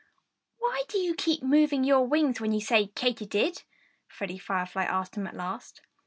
[0.57, 3.61] "Why do you keep moving your wings when you say Katy did?"
[4.07, 5.81] Freddie Firefly asked him at last.